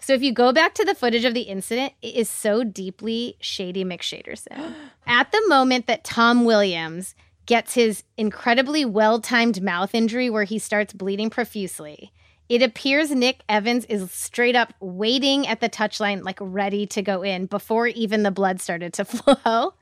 [0.00, 3.36] So if you go back to the footage of the incident, it is so deeply
[3.40, 4.74] shady McShaderson.
[5.06, 7.14] At the moment that Tom Williams
[7.46, 12.12] gets his incredibly well timed mouth injury where he starts bleeding profusely.
[12.48, 17.22] It appears Nick Evans is straight up waiting at the touchline, like ready to go
[17.22, 19.36] in before even the blood started to flow.
[19.44, 19.74] Oh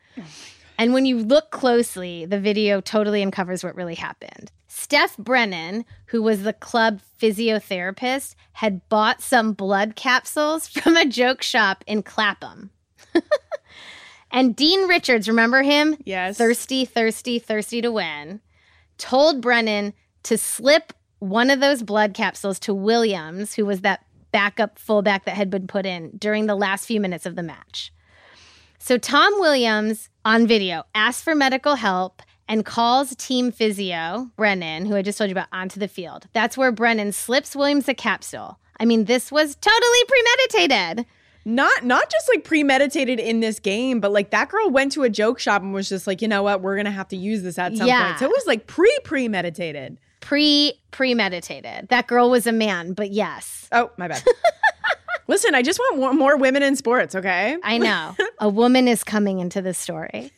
[0.79, 4.53] and when you look closely, the video totally uncovers what really happened.
[4.69, 11.43] Steph Brennan, who was the club physiotherapist, had bought some blood capsules from a joke
[11.43, 12.71] shop in Clapham.
[14.31, 15.97] And Dean Richards, remember him?
[16.05, 16.37] Yes.
[16.37, 18.41] Thirsty, thirsty, thirsty to win.
[18.99, 24.79] Told Brennan to slip one of those blood capsules to Williams, who was that backup
[24.79, 27.93] fullback that had been put in during the last few minutes of the match.
[28.79, 34.97] So Tom Williams on video asks for medical help and calls team physio, Brennan, who
[34.97, 36.27] I just told you about, onto the field.
[36.33, 38.59] That's where Brennan slips Williams a capsule.
[38.81, 41.07] I mean, this was totally premeditated
[41.49, 45.09] not not just like premeditated in this game, but like that girl went to a
[45.09, 47.59] joke shop and was just like, you know what, we're gonna have to use this
[47.59, 48.09] at some yeah.
[48.09, 48.19] point.
[48.19, 49.99] So it was like pre premeditated.
[50.21, 51.89] Pre premeditated.
[51.89, 53.67] That girl was a man, but yes.
[53.73, 54.23] Oh, my bad.
[55.29, 57.57] Listen, I just want more, women in sports, okay?
[57.63, 58.17] I know.
[58.39, 60.33] a woman is coming into the story.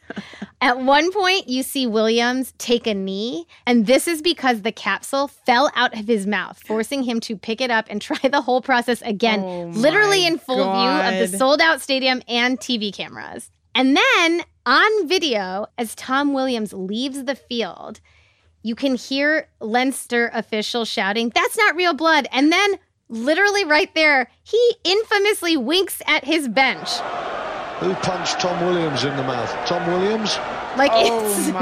[0.61, 5.29] At one point, you see Williams take a knee, and this is because the capsule
[5.29, 8.61] fell out of his mouth, forcing him to pick it up and try the whole
[8.61, 11.13] process again, oh literally in full God.
[11.13, 13.51] view of the sold out stadium and TV cameras.
[13.75, 18.01] And then on video, as Tom Williams leaves the field,
[18.63, 22.27] you can hear Leinster officials shouting, That's not real blood.
[22.33, 22.79] And then
[23.11, 26.89] literally right there, he infamously winks at his bench.
[27.81, 29.51] Who punched Tom Williams in the mouth?
[29.67, 30.37] Tom Williams?
[30.77, 31.61] Like oh it's my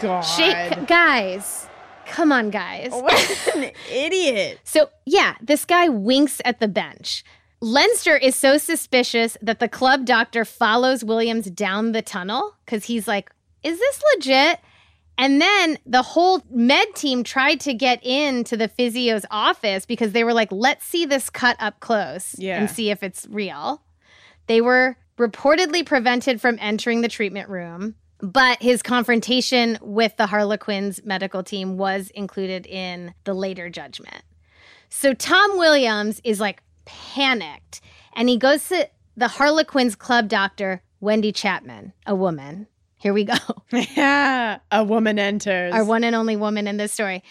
[0.00, 0.20] god.
[0.22, 1.68] Shake, guys.
[2.06, 2.90] Come on, guys.
[2.90, 4.60] What an idiot.
[4.64, 7.24] So, yeah, this guy winks at the bench.
[7.60, 13.06] Leinster is so suspicious that the club doctor follows Williams down the tunnel because he's
[13.06, 13.30] like,
[13.62, 14.58] Is this legit?
[15.18, 20.24] And then the whole med team tried to get into the physio's office because they
[20.24, 22.58] were like, Let's see this cut up close Yeah.
[22.60, 23.82] and see if it's real.
[24.46, 31.00] They were reportedly prevented from entering the treatment room, but his confrontation with the Harlequins
[31.04, 34.22] medical team was included in the later judgment.
[34.88, 37.80] So Tom Williams is like panicked
[38.14, 42.66] and he goes to the Harlequins club doctor, Wendy Chapman, a woman.
[43.02, 43.34] Here we go.
[43.96, 44.58] Yeah.
[44.70, 45.72] A woman enters.
[45.74, 47.22] Our one and only woman in this story.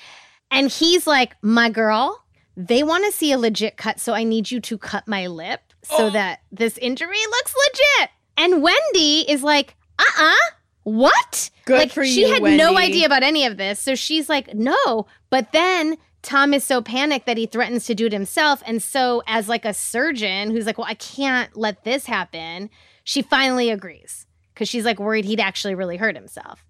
[0.49, 2.23] And he's like, My girl,
[2.57, 5.61] they want to see a legit cut, so I need you to cut my lip
[5.83, 8.09] so that this injury looks legit.
[8.37, 10.35] And Wendy is like, uh uh
[10.83, 11.49] what?
[11.65, 13.79] Good like, for she you, had no idea about any of this.
[13.79, 15.05] So she's like, no.
[15.29, 18.63] But then Tom is so panicked that he threatens to do it himself.
[18.65, 22.69] And so, as like a surgeon who's like, well, I can't let this happen,
[23.03, 24.25] she finally agrees
[24.61, 26.63] because she's like worried he'd actually really hurt himself.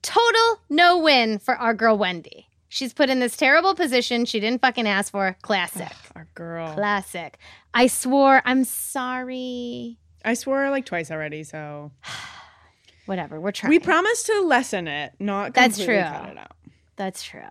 [0.00, 2.46] Total no win for our girl Wendy.
[2.70, 5.36] She's put in this terrible position she didn't fucking ask for.
[5.42, 5.92] Classic.
[6.16, 6.72] Our girl.
[6.72, 7.36] Classic.
[7.74, 9.98] I swore I'm sorry.
[10.24, 11.92] I swore like twice already, so
[13.04, 13.38] Whatever.
[13.38, 13.68] We're trying.
[13.68, 16.10] we promised to lessen it, not That's completely true.
[16.10, 16.56] cut it out.
[16.96, 17.42] That's true.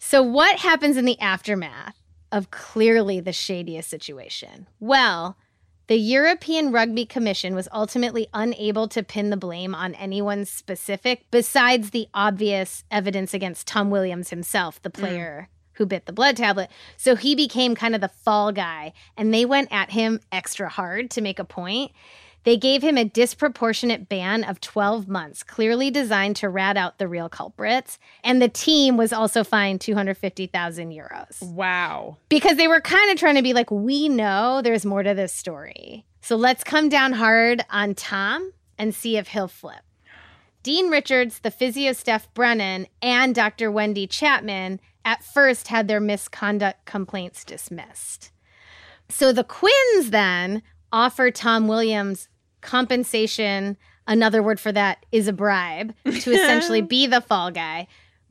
[0.00, 1.96] So, what happens in the aftermath
[2.32, 4.66] of clearly the shadiest situation?
[4.80, 5.36] Well,
[5.92, 11.90] the European Rugby Commission was ultimately unable to pin the blame on anyone specific besides
[11.90, 14.94] the obvious evidence against Tom Williams himself, the mm.
[14.94, 16.70] player who bit the blood tablet.
[16.96, 21.10] So he became kind of the fall guy, and they went at him extra hard
[21.10, 21.92] to make a point.
[22.44, 27.06] They gave him a disproportionate ban of 12 months, clearly designed to rat out the
[27.06, 27.98] real culprits.
[28.24, 32.16] And the team was also fined 250,000 euros Wow.
[32.28, 35.32] because they were kind of trying to be like, we know there's more to this
[35.32, 36.04] story.
[36.20, 39.82] So let's come down hard on Tom and see if he'll flip.
[40.62, 43.70] Dean Richards, the physio Steph Brennan, and Dr.
[43.70, 48.30] Wendy Chapman at first had their misconduct complaints dismissed.
[49.08, 52.28] So the Quins then offered Tom Williams
[52.62, 53.76] compensation.
[54.06, 57.86] Another word for that is a bribe to essentially be the fall guy.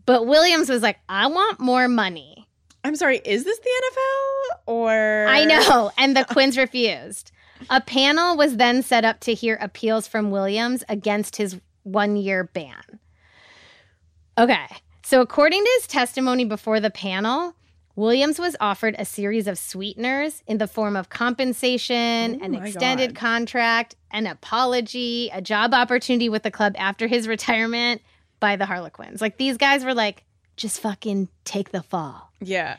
[0.05, 2.47] But Williams was like, I want more money.
[2.83, 5.91] I'm sorry, is this the NFL or I know.
[5.97, 7.31] And the Quins refused.
[7.69, 12.45] A panel was then set up to hear appeals from Williams against his one year
[12.45, 12.99] ban.
[14.37, 14.65] Okay.
[15.03, 17.55] So, according to his testimony before the panel,
[18.01, 23.13] Williams was offered a series of sweeteners in the form of compensation, Oh an extended
[23.13, 23.15] God.
[23.15, 28.01] contract, contract, an apology, a job opportunity with the club after his retirement
[28.39, 29.21] by the Harlequins.
[29.21, 30.23] Like these guys were like,
[30.57, 32.31] just fucking take the fall.
[32.41, 32.77] Yeah.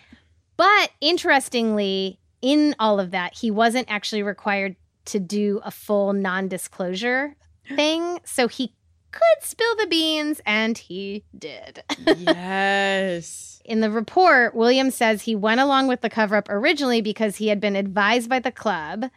[0.56, 6.48] But interestingly, in all of that, he wasn't actually required to do a full non
[6.48, 7.36] disclosure
[7.76, 8.18] thing.
[8.24, 8.74] So he
[9.12, 11.84] could spill the beans, and he did.
[12.06, 13.51] yes.
[13.64, 17.48] In the report, Williams says he went along with the cover up originally because he
[17.48, 19.10] had been advised by the club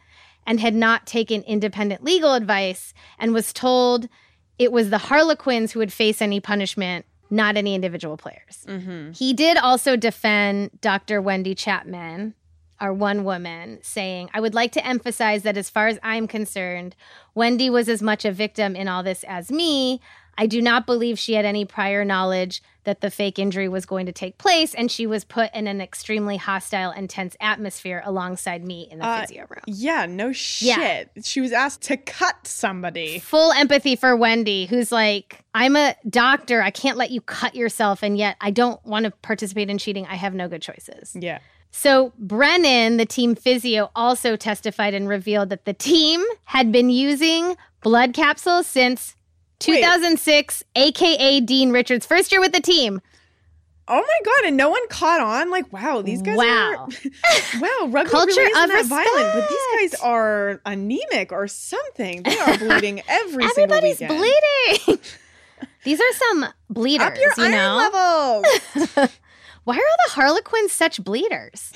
[0.46, 4.08] and had not taken independent legal advice and was told
[4.58, 8.64] it was the Harlequins who would face any punishment, not any individual players.
[8.66, 9.12] Mm-hmm.
[9.12, 11.20] He did also defend Dr.
[11.20, 12.34] Wendy Chapman,
[12.78, 16.94] our one woman, saying, I would like to emphasize that as far as I'm concerned,
[17.34, 20.00] Wendy was as much a victim in all this as me.
[20.38, 24.06] I do not believe she had any prior knowledge that the fake injury was going
[24.06, 28.64] to take place, and she was put in an extremely hostile and tense atmosphere alongside
[28.64, 29.62] me in the Uh, physio room.
[29.66, 30.68] Yeah, no shit.
[31.14, 31.22] Yeah.
[31.24, 33.18] She was asked to cut somebody.
[33.18, 36.62] Full empathy for Wendy, who's like, I'm a doctor.
[36.62, 40.06] I can't let you cut yourself, and yet I don't want to participate in cheating.
[40.06, 41.16] I have no good choices.
[41.18, 41.40] Yeah.
[41.72, 47.56] So, Brennan, the team physio, also testified and revealed that the team had been using
[47.82, 49.14] blood capsules since
[49.58, 53.00] 2006, aka Dean Richards' first year with the team.
[53.88, 55.50] Oh my god, and no one caught on.
[55.50, 56.44] Like, wow, these guys Wow.
[56.44, 61.46] are wow, rugby Culture really isn't of that violent, but these guys are anemic or
[61.46, 62.24] something.
[62.24, 64.98] They are bleeding every single Everybody's bleeding.
[65.84, 67.76] These are some bleeders, Up your you iron know.
[67.76, 69.10] levels.
[69.62, 71.72] Why are all the Harlequins such bleeders?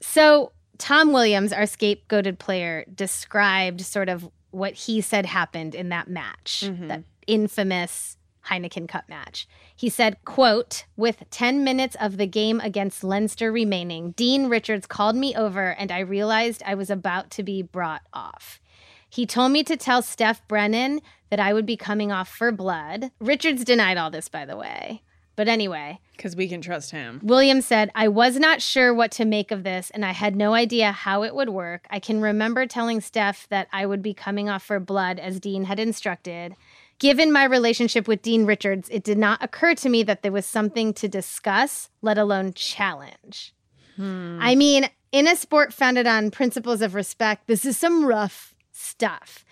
[0.00, 6.08] so, Tom Williams, our scapegoated player, described sort of what he said happened in that
[6.08, 7.00] match, that mm-hmm.
[7.26, 8.16] infamous
[8.48, 9.46] Heineken Cup match.
[9.74, 15.16] He said, quote, with 10 minutes of the game against Leinster remaining, Dean Richards called
[15.16, 18.60] me over and I realized I was about to be brought off.
[19.08, 23.10] He told me to tell Steph Brennan that I would be coming off for blood.
[23.20, 25.02] Richards denied all this, by the way.
[25.34, 27.20] But anyway, Because we can trust him.
[27.22, 30.54] Williams said, I was not sure what to make of this and I had no
[30.54, 31.86] idea how it would work.
[31.90, 35.64] I can remember telling Steph that I would be coming off for blood as Dean
[35.64, 36.54] had instructed.
[36.98, 40.46] Given my relationship with Dean Richards, it did not occur to me that there was
[40.46, 43.54] something to discuss, let alone challenge.
[43.96, 44.38] Hmm.
[44.40, 49.44] I mean, in a sport founded on principles of respect, this is some rough stuff.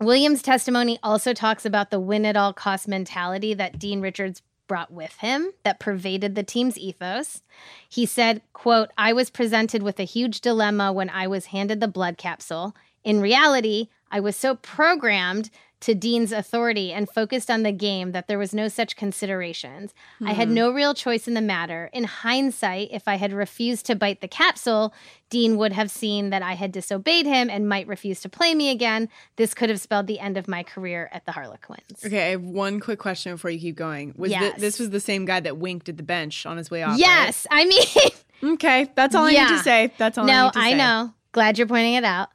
[0.00, 4.92] Williams' testimony also talks about the win at all cost mentality that Dean Richards brought
[4.92, 7.42] with him that pervaded the team's ethos.
[7.88, 11.88] He said, quote, I was presented with a huge dilemma when I was handed the
[11.88, 12.74] blood capsule.
[13.02, 15.50] In reality, I was so programmed
[15.84, 19.92] to Dean's authority and focused on the game that there was no such considerations.
[20.24, 21.90] I had no real choice in the matter.
[21.92, 24.94] In hindsight, if I had refused to bite the capsule,
[25.28, 28.70] Dean would have seen that I had disobeyed him and might refuse to play me
[28.70, 29.10] again.
[29.36, 32.02] This could have spelled the end of my career at the Harlequins.
[32.02, 34.14] Okay, I have one quick question before you keep going.
[34.16, 34.58] Was Yes.
[34.58, 36.98] this was the same guy that winked at the bench on his way off?
[36.98, 37.84] Yes, I mean.
[38.42, 39.90] Okay, that's all I need to say.
[39.96, 40.76] That's all I no, need to I say.
[40.76, 41.14] know.
[41.32, 42.28] Glad you're pointing it out.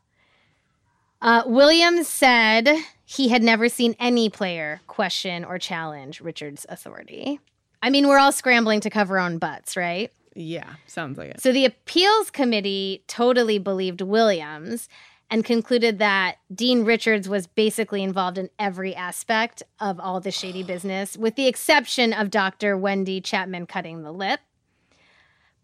[1.22, 2.68] Uh, Williams said
[3.10, 7.40] he had never seen any player question or challenge Richard's authority.
[7.82, 10.12] I mean, we're all scrambling to cover our own butts, right?
[10.36, 11.42] Yeah, sounds like it.
[11.42, 14.88] So the appeals committee totally believed Williams
[15.28, 20.62] and concluded that Dean Richards was basically involved in every aspect of all the shady
[20.62, 22.78] business, with the exception of Dr.
[22.78, 24.40] Wendy Chapman cutting the lip.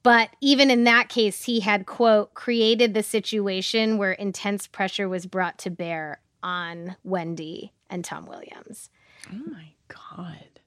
[0.01, 5.27] But even in that case, he had, quote, created the situation where intense pressure was
[5.27, 8.91] brought to bear on Wendy and Tom Williams.
[9.33, 10.61] Oh my god,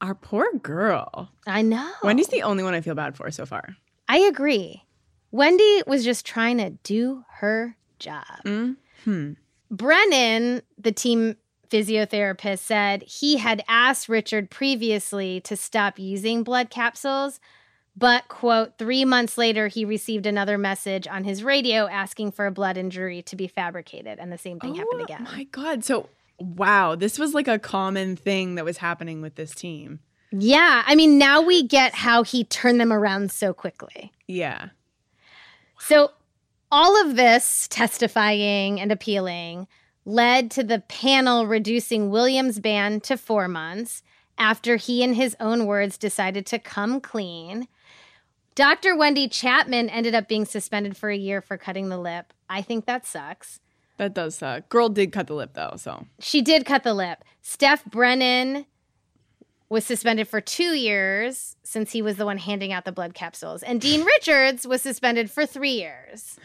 [0.00, 1.30] our poor girl.
[1.46, 1.90] I know.
[2.02, 3.76] Wendy's the only one I feel bad for so far.
[4.08, 4.84] I agree.
[5.32, 8.24] Wendy was just trying to do her job.
[8.44, 9.32] Hmm.
[9.70, 11.36] Brennan, the team
[11.70, 17.40] physiotherapist, said he had asked Richard previously to stop using blood capsules,
[17.96, 22.50] but, quote, three months later, he received another message on his radio asking for a
[22.50, 24.18] blood injury to be fabricated.
[24.18, 25.22] And the same thing happened again.
[25.22, 25.38] Oh again.
[25.38, 25.84] My God.
[25.84, 30.00] So, wow, this was like a common thing that was happening with this team.
[30.30, 30.82] Yeah.
[30.86, 34.12] I mean, now we get how he turned them around so quickly.
[34.26, 34.68] Yeah.
[35.78, 36.10] So,
[36.70, 39.68] all of this testifying and appealing
[40.04, 44.02] led to the panel reducing Williams' ban to four months
[44.36, 47.68] after he, in his own words, decided to come clean.
[48.56, 48.96] Dr.
[48.96, 52.32] Wendy Chapman ended up being suspended for a year for cutting the lip.
[52.48, 53.60] I think that sucks.
[53.98, 54.70] That does suck.
[54.70, 57.22] Girl did cut the lip though, so She did cut the lip.
[57.42, 58.64] Steph Brennan
[59.68, 63.62] was suspended for two years since he was the one handing out the blood capsules.
[63.62, 66.38] And Dean Richards was suspended for three years.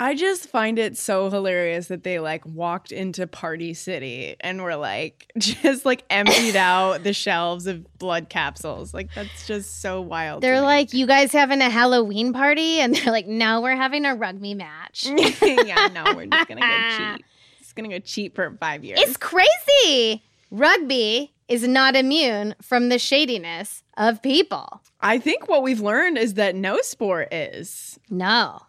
[0.00, 4.76] I just find it so hilarious that they like walked into Party City and were
[4.76, 8.94] like just like emptied out the shelves of blood capsules.
[8.94, 10.42] Like that's just so wild.
[10.42, 12.78] They're like, you guys having a Halloween party?
[12.78, 15.06] And they're like, no, we're having a rugby match.
[15.42, 17.24] yeah, no, we're just gonna go cheat.
[17.58, 19.00] Just gonna go cheat for five years.
[19.02, 20.22] It's crazy.
[20.50, 24.82] Rugby is not immune from the shadiness of people.
[25.00, 27.98] I think what we've learned is that no sport is.
[28.10, 28.60] No.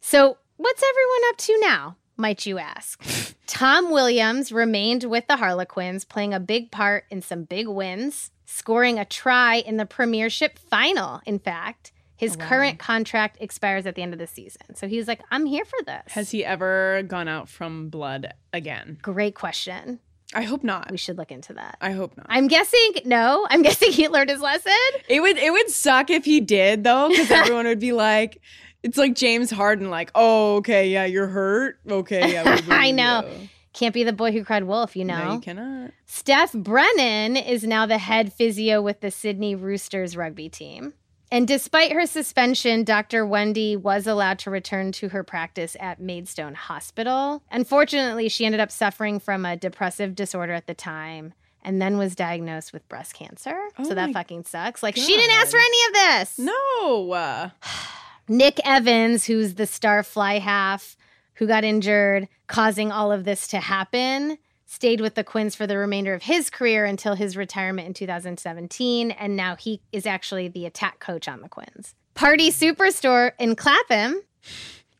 [0.00, 3.02] So, what's everyone up to now, might you ask?
[3.46, 8.98] Tom Williams remained with the Harlequins, playing a big part in some big wins, scoring
[8.98, 11.92] a try in the Premiership final, in fact.
[12.16, 14.74] His oh, current contract expires at the end of the season.
[14.74, 16.12] So he was like, I'm here for this.
[16.12, 18.98] Has he ever gone out from blood again?
[19.00, 20.00] Great question.
[20.34, 20.90] I hope not.
[20.90, 21.78] We should look into that.
[21.80, 22.26] I hope not.
[22.28, 23.46] I'm guessing no.
[23.48, 24.72] I'm guessing he learned his lesson.
[25.08, 28.42] It would it would suck if he did though, because everyone would be like,
[28.82, 31.78] it's like James Harden, like, oh, okay, yeah, you're hurt.
[31.88, 32.60] Okay, yeah.
[32.68, 33.28] I know.
[33.28, 35.24] you." Can't be the boy who cried wolf, you know.
[35.24, 35.92] No, you cannot.
[36.04, 40.94] Steph Brennan is now the head physio with the Sydney Roosters rugby team.
[41.30, 43.24] And despite her suspension, Dr.
[43.24, 47.42] Wendy was allowed to return to her practice at Maidstone Hospital.
[47.52, 52.16] Unfortunately, she ended up suffering from a depressive disorder at the time and then was
[52.16, 53.56] diagnosed with breast cancer.
[53.76, 54.82] so Oh that fucking sucks.
[54.82, 56.38] Like, she didn't ask for any of this.
[56.38, 57.52] No.
[58.28, 60.96] Nick Evans, who's the star fly half
[61.38, 65.78] who got injured, causing all of this to happen, stayed with the Quins for the
[65.78, 69.12] remainder of his career until his retirement in 2017.
[69.12, 71.94] And now he is actually the attack coach on the Quins.
[72.14, 74.20] Party Superstore in Clapham,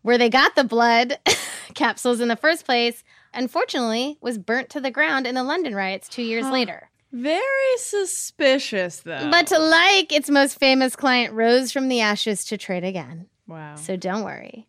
[0.02, 1.18] where they got the blood
[1.74, 3.02] capsules in the first place,
[3.34, 6.88] unfortunately was burnt to the ground in the London riots two years later.
[7.12, 9.30] Very suspicious though.
[9.30, 13.28] But to like its most famous client rose from the ashes to trade again.
[13.46, 13.76] wow.
[13.76, 14.66] So don't worry.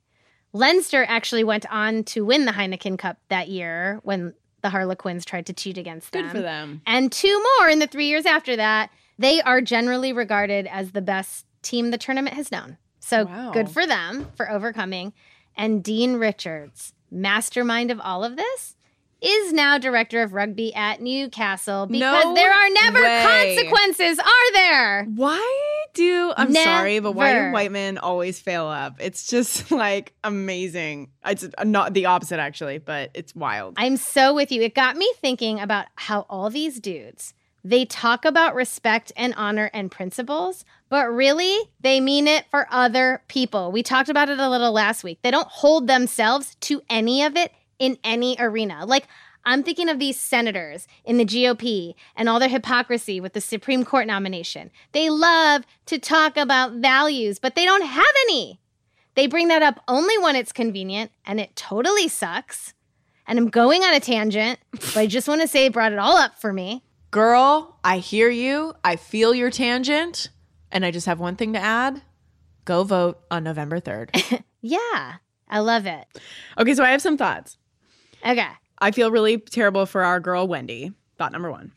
[0.53, 5.45] Leinster actually went on to win the Heineken Cup that year when the Harlequins tried
[5.45, 6.23] to cheat against them.
[6.23, 6.81] Good for them.
[6.87, 8.89] And two more in the three years after that.
[9.19, 12.77] They are generally regarded as the best team the tournament has known.
[12.99, 13.51] So Wow.
[13.51, 15.13] good for them for overcoming.
[15.57, 18.75] And Dean Richards, mastermind of all of this,
[19.21, 23.23] is now director of rugby at Newcastle because No there are never way.
[23.57, 25.05] consequences, are there?
[25.05, 28.95] Why do I'm sorry, but why do white men always fail up?
[28.99, 31.09] It's just like amazing.
[31.25, 33.75] It's not the opposite actually, but it's wild.
[33.77, 34.61] I'm so with you.
[34.61, 39.69] It got me thinking about how all these dudes, they talk about respect and honor
[39.73, 43.71] and principles, but really they mean it for other people.
[43.71, 45.19] We talked about it a little last week.
[45.23, 48.85] They don't hold themselves to any of it in any arena.
[48.85, 49.07] Like
[49.45, 53.83] I'm thinking of these senators in the GOP and all their hypocrisy with the Supreme
[53.85, 54.69] Court nomination.
[54.91, 58.59] They love to talk about values, but they don't have any.
[59.15, 62.73] They bring that up only when it's convenient, and it totally sucks.
[63.27, 65.99] And I'm going on a tangent, but I just want to say it brought it
[65.99, 66.83] all up for me.
[67.11, 68.73] Girl, I hear you.
[68.83, 70.29] I feel your tangent.
[70.71, 72.01] And I just have one thing to add.
[72.65, 74.43] Go vote on November 3rd.
[74.61, 75.13] Yeah,
[75.47, 76.05] I love it.
[76.57, 77.57] okay, so I have some thoughts.
[78.25, 78.47] Okay.
[78.79, 80.93] I feel really terrible for our girl Wendy.
[81.17, 81.71] Thought number one.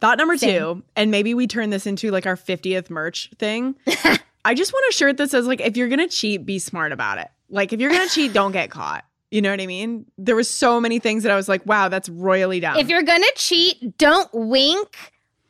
[0.00, 0.58] Thought number Same.
[0.58, 3.74] two, and maybe we turn this into like our 50th merch thing.
[4.44, 7.18] I just want a shirt that says like if you're gonna cheat, be smart about
[7.18, 7.28] it.
[7.48, 9.04] Like if you're gonna cheat, don't get caught.
[9.30, 10.06] You know what I mean?
[10.18, 12.76] There was so many things that I was like, wow, that's royally dumb.
[12.76, 14.96] If you're going to cheat, don't wink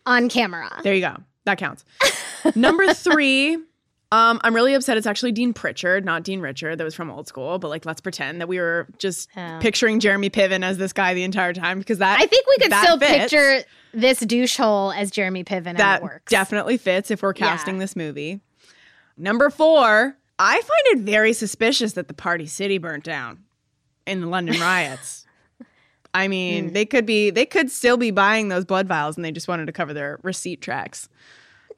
[0.07, 0.71] on camera.
[0.83, 1.17] there you go.
[1.45, 1.85] That counts.
[2.55, 3.59] number three.
[4.13, 4.97] Um, I'm really upset.
[4.97, 6.77] It's actually Dean Pritchard, not Dean Richard.
[6.79, 7.59] That was from old school.
[7.59, 9.59] But like, let's pretend that we were just Oh.
[9.61, 12.73] picturing Jeremy Piven as this guy the entire time because that I think we could
[12.73, 13.33] still fits.
[13.33, 16.31] picture this douche hole as Jeremy Piven and that it works.
[16.31, 17.81] definitely fits if we're casting Yeah.
[17.81, 18.41] this movie.
[19.17, 23.41] Number four, I find it very suspicious that the Party City burnt down
[24.07, 25.27] in the London riots.
[26.15, 29.33] I mean, they could be they could still be buying those blood vials and they
[29.33, 31.09] just wanted to cover their receipt tracks.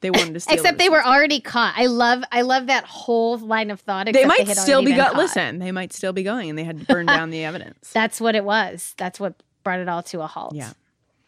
[0.01, 1.73] They wanted to steal Except they were already caught.
[1.77, 4.07] I love I love that whole line of thought.
[4.11, 5.17] They might had still be got caught.
[5.17, 7.89] listen, they might still be going and they had to burn down the evidence.
[7.93, 8.93] That's what it was.
[8.97, 10.55] That's what brought it all to a halt.
[10.55, 10.71] Yeah.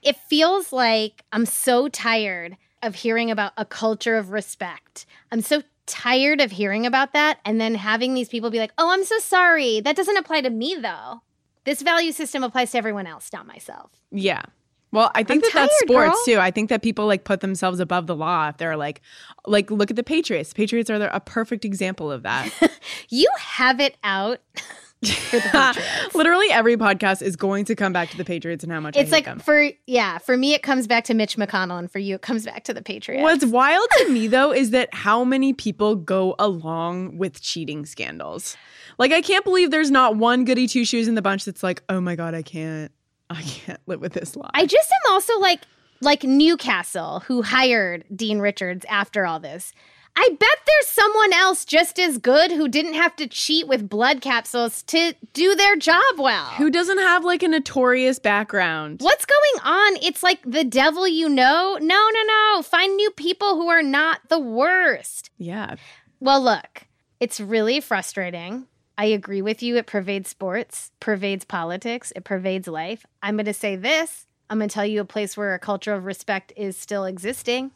[0.02, 5.06] It feels like I'm so tired of hearing about a culture of respect.
[5.32, 8.92] I'm so tired of hearing about that and then having these people be like, oh,
[8.92, 9.82] I'm so sorry.
[9.82, 11.22] That doesn't apply to me, though.
[11.66, 13.92] This value system applies to everyone else, not myself.
[14.12, 14.44] Yeah.
[14.92, 16.22] Well, I think I'm that that's sports girl.
[16.26, 16.40] too.
[16.40, 19.02] I think that people like put themselves above the law if they're like,
[19.46, 20.54] like look at the Patriots.
[20.54, 22.50] Patriots are a perfect example of that.
[23.10, 26.16] You have it out for the Patriots.
[26.16, 29.12] Literally every podcast is going to come back to the Patriots and how much It's
[29.12, 29.40] like them.
[29.40, 32.46] for yeah, for me it comes back to Mitch McConnell, and for you it comes
[32.46, 33.24] back to the Patriots.
[33.24, 38.56] What's wild to me though is that how many people go along with cheating scandals.
[38.98, 41.82] Like I can't believe there's not one goody two shoes in the bunch that's like,
[41.90, 42.92] oh my god, I can't,
[43.34, 44.50] I can't live with this lie.
[44.54, 45.62] I just am also like
[46.02, 49.74] like Newcastle who hired Dean Richards after all this.
[50.16, 54.20] I bet there's someone else just as good who didn't have to cheat with blood
[54.20, 56.48] capsules to do their job well.
[56.58, 59.00] Who doesn't have like a notorious background?
[59.02, 59.98] What's going on?
[60.02, 61.78] It's like the devil you know.
[61.80, 62.62] No, no, no.
[62.62, 65.30] Find new people who are not the worst.
[65.38, 65.76] Yeah,
[66.20, 66.88] Well, look,
[67.22, 68.68] it's really frustrating.
[69.02, 69.78] I agree with you.
[69.78, 73.04] It pervades sports, pervades politics, it pervades life.
[73.24, 75.96] I'm going to say this I'm going to tell you a place where a culture
[75.96, 77.72] of respect is still existing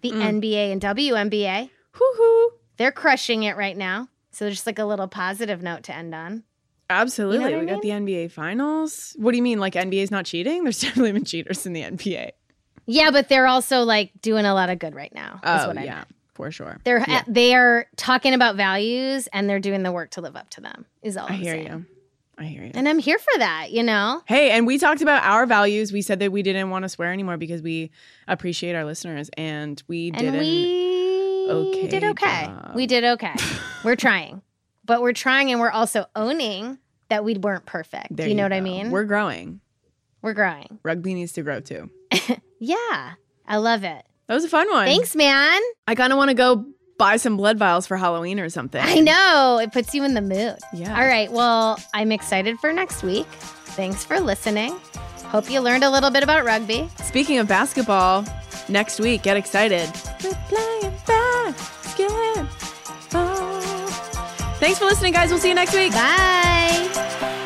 [0.00, 0.40] the mm.
[0.40, 1.70] NBA and WNBA.
[1.90, 2.52] hoo hoo.
[2.76, 4.10] They're crushing it right now.
[4.30, 6.44] So, there's just like a little positive note to end on.
[6.88, 7.50] Absolutely.
[7.50, 9.16] You know we I got the NBA finals.
[9.18, 9.58] What do you mean?
[9.58, 10.62] Like NBA's not cheating?
[10.62, 12.30] There's definitely been cheaters in the NBA.
[12.86, 15.40] Yeah, but they're also like doing a lot of good right now.
[15.42, 16.08] Oh, what I yeah, meant.
[16.34, 16.78] For sure.
[16.84, 17.22] They're Yeah.
[17.26, 20.86] they are talking about values and they're doing the work to live up to them.
[21.02, 21.66] Is all I I'm hear saying.
[21.66, 21.86] you.
[22.38, 22.70] I hear you.
[22.72, 24.22] And I'm here for that, you know?
[24.26, 25.92] Hey, and we talked about our values.
[25.92, 27.90] We said that we didn't want to swear anymore because we
[28.26, 30.36] appreciate our listeners, and we And didn't.
[30.36, 31.46] Okay.
[31.46, 32.44] We okay did okay.
[32.46, 32.72] job.
[32.74, 33.34] We did okay.
[33.84, 34.40] we're trying.
[34.86, 36.78] But we're trying and we're also owning
[37.10, 38.16] that we weren't perfect.
[38.16, 38.90] There you know what I mean?
[38.90, 39.60] We're growing.
[40.22, 40.78] we're growing.
[40.82, 41.90] Rugby needs to grow too.
[42.62, 43.12] Yeah.
[43.46, 44.04] I love it.
[44.30, 44.86] That was a fun one.
[44.86, 45.60] Thanks, man.
[45.88, 46.64] I kind of want to go
[46.98, 48.80] buy some blood vials for Halloween or something.
[48.80, 49.58] I know.
[49.60, 50.56] It puts you in the mood.
[50.72, 50.96] Yeah.
[50.96, 51.32] All right.
[51.32, 53.26] Well, I'm excited for next week.
[53.26, 54.70] Thanks for listening.
[55.24, 56.88] Hope you learned a little bit about rugby.
[57.02, 58.24] Speaking of basketball,
[58.68, 59.90] next week, get excited.
[60.22, 62.44] We're playing basketball.
[64.60, 65.30] Thanks for listening, guys.
[65.30, 65.90] We'll see you next week.
[65.90, 67.38] Bye.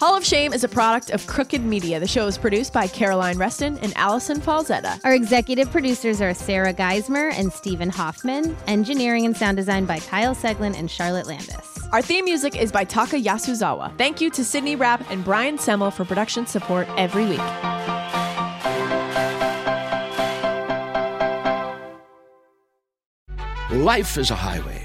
[0.00, 1.98] Hall of Shame is a product of Crooked Media.
[1.98, 5.00] The show is produced by Caroline Reston and Allison Falzetta.
[5.02, 8.56] Our executive producers are Sarah Geismer and Stephen Hoffman.
[8.68, 11.80] Engineering and sound design by Kyle Seglin and Charlotte Landis.
[11.90, 13.98] Our theme music is by Taka Yasuzawa.
[13.98, 17.40] Thank you to Sydney Rapp and Brian Semmel for production support every week.
[23.84, 24.84] Life is a highway,